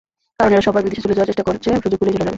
কারণ 0.37 0.51
এরা 0.55 0.67
সবাই 0.67 0.83
বিদেশে 0.85 1.03
চলে 1.05 1.15
যাওয়ার 1.15 1.29
চেষ্টা 1.31 1.47
করছে, 1.49 1.67
সুযোগ 1.83 1.97
পেলেই 1.99 2.13
চলে 2.13 2.21
যাবে। 2.23 2.29